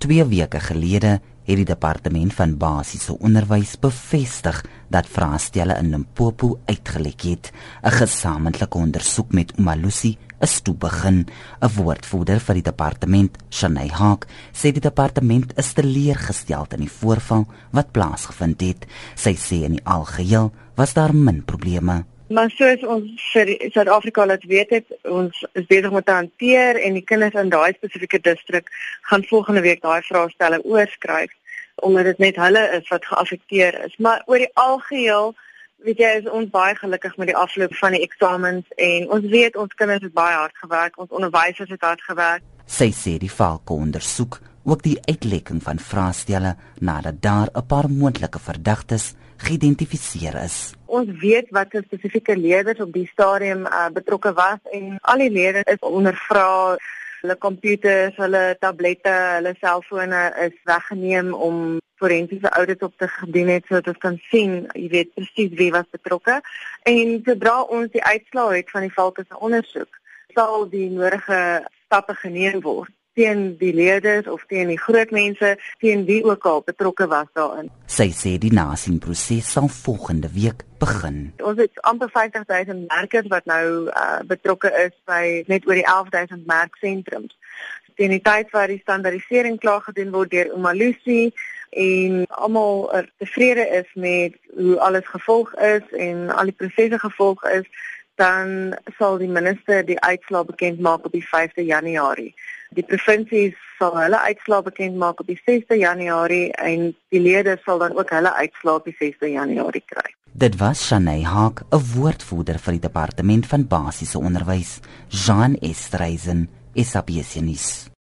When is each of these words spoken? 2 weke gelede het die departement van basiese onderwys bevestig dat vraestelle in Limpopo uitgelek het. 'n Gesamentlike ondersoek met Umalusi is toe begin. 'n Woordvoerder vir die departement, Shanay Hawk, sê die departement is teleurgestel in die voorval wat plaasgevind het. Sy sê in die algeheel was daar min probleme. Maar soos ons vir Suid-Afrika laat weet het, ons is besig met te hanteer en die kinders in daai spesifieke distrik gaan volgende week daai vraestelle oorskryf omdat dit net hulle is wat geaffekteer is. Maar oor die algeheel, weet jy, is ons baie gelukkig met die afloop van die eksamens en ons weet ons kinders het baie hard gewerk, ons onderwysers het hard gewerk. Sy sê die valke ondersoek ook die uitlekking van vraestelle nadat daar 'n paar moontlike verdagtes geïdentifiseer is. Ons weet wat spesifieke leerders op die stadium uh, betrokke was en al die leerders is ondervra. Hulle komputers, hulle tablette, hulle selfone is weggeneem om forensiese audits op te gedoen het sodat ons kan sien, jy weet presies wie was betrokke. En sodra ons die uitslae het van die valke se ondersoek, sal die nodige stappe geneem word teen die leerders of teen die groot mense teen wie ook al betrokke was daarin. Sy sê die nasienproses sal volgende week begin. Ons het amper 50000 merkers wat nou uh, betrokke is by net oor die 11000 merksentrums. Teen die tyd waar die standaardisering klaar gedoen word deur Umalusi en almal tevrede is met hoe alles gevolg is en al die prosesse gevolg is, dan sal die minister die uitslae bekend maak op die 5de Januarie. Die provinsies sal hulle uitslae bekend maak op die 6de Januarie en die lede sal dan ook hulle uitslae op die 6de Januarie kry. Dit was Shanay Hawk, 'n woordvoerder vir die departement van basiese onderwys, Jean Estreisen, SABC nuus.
2 0.00 0.24
weke 0.32 0.60
gelede 0.64 1.18
het 1.44 1.58
die 1.58 1.66
departement 1.68 2.32
van 2.32 2.54
basiese 2.56 3.12
onderwys 3.20 3.74
bevestig 3.82 4.62
dat 4.88 5.08
vraestelle 5.12 5.76
in 5.76 5.90
Limpopo 5.92 6.58
uitgelek 6.70 7.20
het. 7.28 7.52
'n 7.84 7.90
Gesamentlike 8.00 8.78
ondersoek 8.78 9.32
met 9.32 9.52
Umalusi 9.58 10.16
is 10.40 10.60
toe 10.60 10.74
begin. 10.74 11.26
'n 11.60 11.72
Woordvoerder 11.76 12.40
vir 12.40 12.54
die 12.54 12.68
departement, 12.70 13.36
Shanay 13.50 13.88
Hawk, 13.88 14.26
sê 14.52 14.72
die 14.72 14.80
departement 14.80 15.52
is 15.58 15.72
teleurgestel 15.72 16.64
in 16.70 16.80
die 16.80 16.96
voorval 17.00 17.46
wat 17.70 17.92
plaasgevind 17.92 18.60
het. 18.60 18.86
Sy 19.14 19.34
sê 19.36 19.64
in 19.64 19.72
die 19.72 19.84
algeheel 19.84 20.52
was 20.76 20.94
daar 20.94 21.14
min 21.14 21.44
probleme. 21.44 22.04
Maar 22.30 22.50
soos 22.54 22.82
ons 22.86 23.22
vir 23.32 23.48
Suid-Afrika 23.74 24.22
laat 24.26 24.44
weet 24.46 24.70
het, 24.70 24.92
ons 25.02 25.34
is 25.58 25.66
besig 25.66 25.90
met 25.90 26.04
te 26.06 26.14
hanteer 26.14 26.78
en 26.78 26.94
die 26.94 27.02
kinders 27.02 27.34
in 27.34 27.50
daai 27.50 27.72
spesifieke 27.74 28.20
distrik 28.22 28.70
gaan 29.10 29.24
volgende 29.26 29.64
week 29.64 29.82
daai 29.82 29.98
vraestelle 30.06 30.60
oorskryf 30.62 31.34
omdat 31.82 32.04
dit 32.04 32.18
net 32.18 32.36
hulle 32.36 32.62
is 32.76 32.88
wat 32.92 33.08
geaffekteer 33.08 33.78
is. 33.86 33.96
Maar 33.98 34.22
oor 34.26 34.38
die 34.38 34.50
algeheel, 34.62 35.32
weet 35.86 36.02
jy, 36.04 36.10
is 36.20 36.30
ons 36.30 36.50
baie 36.52 36.74
gelukkig 36.76 37.16
met 37.16 37.30
die 37.32 37.38
afloop 37.42 37.74
van 37.80 37.96
die 37.96 38.02
eksamens 38.04 38.74
en 38.76 39.08
ons 39.16 39.26
weet 39.32 39.56
ons 39.56 39.74
kinders 39.80 40.04
het 40.06 40.14
baie 40.14 40.36
hard 40.36 40.58
gewerk, 40.62 40.98
ons 41.00 41.10
onderwysers 41.10 41.72
het 41.72 41.86
hard 41.88 42.04
gewerk. 42.04 42.44
Sy 42.66 42.92
sê 42.94 43.16
die 43.18 43.32
valke 43.32 43.74
ondersoek 43.74 44.38
ook 44.70 44.84
die 44.86 44.98
uitlekking 45.08 45.62
van 45.64 45.82
vraestelle 45.82 46.54
nadat 46.78 47.22
daar 47.24 47.48
'n 47.54 47.66
paar 47.66 47.90
moontlike 47.90 48.38
verdagtes 48.38 49.14
geïdentifiseer 49.36 50.36
is. 50.44 50.74
Ons 50.90 51.10
weet 51.22 51.50
wat 51.54 51.74
spesifieke 51.84 52.34
leerders 52.36 52.80
op 52.82 52.92
die 52.92 53.06
stadium 53.12 53.66
uh, 53.66 53.86
betrokke 53.94 54.32
was 54.34 54.58
en 54.74 54.96
al 55.12 55.22
die 55.22 55.30
leerders 55.30 55.70
is 55.70 55.84
ondervra. 55.86 56.76
Hulle 57.20 57.36
komputers, 57.36 58.16
hulle 58.16 58.56
tablette, 58.64 59.12
hulle 59.36 59.52
selfone 59.60 60.20
is 60.46 60.54
weggeneem 60.64 61.34
om 61.36 61.78
forensiese 62.00 62.48
audits 62.56 62.86
op 62.86 62.94
te 62.96 63.08
gedoen 63.12 63.52
het 63.52 63.66
sodat 63.68 63.90
ons 63.92 64.00
kan 64.04 64.16
sien, 64.30 64.54
jy 64.72 64.86
weet 64.94 65.12
presies 65.14 65.52
wie 65.58 65.68
was 65.74 65.90
betrokke. 65.92 66.38
En 66.88 67.18
sodra 67.26 67.58
ons 67.76 67.92
die 67.92 68.02
uitslae 68.02 68.62
het 68.62 68.72
van 68.72 68.88
die 68.88 68.94
valke 68.94 69.26
se 69.28 69.36
ondersoek, 69.36 70.00
sal 70.32 70.64
die 70.72 70.88
nodige 70.94 71.42
stappe 71.84 72.16
geneem 72.24 72.64
word 72.64 72.94
teen 73.14 73.56
die 73.58 73.72
leerders 73.74 74.26
of 74.26 74.44
teen 74.48 74.70
die 74.70 74.78
groot 74.78 75.10
mense 75.10 75.56
teen 75.82 76.04
wie 76.08 76.22
ook 76.24 76.46
al 76.46 76.62
betrokke 76.66 77.06
was 77.10 77.28
daarin. 77.34 77.70
Sy 77.86 78.10
sê 78.14 78.36
die 78.38 78.52
nasienproses 78.54 79.50
sal 79.56 79.68
volgende 79.68 80.30
week 80.34 80.64
begin. 80.78 81.32
Ons 81.42 81.60
het 81.60 81.82
amper 81.90 82.10
50000 82.10 82.86
merkers 82.88 83.28
wat 83.32 83.44
nou 83.50 83.88
uh, 83.88 84.20
betrokke 84.26 84.72
is 84.86 84.94
by 85.10 85.42
net 85.50 85.66
oor 85.68 85.78
die 85.78 85.86
11000 85.86 86.46
merksentrums. 86.46 87.36
Teen 87.98 88.14
die 88.14 88.22
tyd 88.24 88.50
waar 88.54 88.70
die 88.70 88.80
standaardisering 88.80 89.58
klaar 89.60 89.82
gedoen 89.84 90.12
word 90.14 90.32
deur 90.32 90.54
Umalusi 90.56 91.32
en 91.70 92.24
almal 92.26 92.88
tevrede 93.22 93.66
is 93.82 93.90
met 93.94 94.34
hoe 94.56 94.78
alles 94.80 95.06
gevolg 95.06 95.52
is 95.54 95.84
en 95.94 96.30
al 96.34 96.50
die 96.50 96.56
prosesse 96.56 96.98
gevolg 96.98 97.44
is, 97.52 97.66
dan 98.20 98.74
sal 98.98 99.18
die 99.20 99.30
minister 99.30 99.84
die 99.86 99.98
uitslae 100.00 100.44
bekend 100.44 100.80
maak 100.80 101.04
op 101.06 101.12
die 101.12 101.24
5de 101.24 101.64
Januarie. 101.64 102.34
Die 102.78 102.84
provinsies 102.86 103.56
sal 103.80 103.96
hulle 103.98 104.20
uitslae 104.28 104.62
bekend 104.62 104.98
maak 105.02 105.20
op 105.22 105.26
die 105.26 105.38
6de 105.42 105.80
Januarie 105.80 106.52
en 106.54 106.92
die 107.10 107.22
lede 107.22 107.56
sal 107.64 107.82
dan 107.82 107.96
ook 107.98 108.12
hulle 108.14 108.30
uitslae 108.36 108.78
op 108.78 108.86
die 108.86 108.94
6de 108.94 109.32
Januarie 109.32 109.82
kry. 109.90 110.06
Dit 110.30 110.60
was 110.62 110.86
Shanay 110.86 111.24
Hawk, 111.26 111.64
'n 111.74 111.82
woordvoerder 111.94 112.58
vir 112.58 112.78
die 112.78 112.86
departement 112.86 113.46
van 113.46 113.66
basiese 113.66 114.18
onderwys, 114.18 114.78
Jean 115.08 115.58
Estreisen, 115.58 116.48
SABC 116.74 117.42
nuus. 117.42 117.90